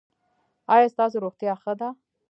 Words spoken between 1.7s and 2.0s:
ده؟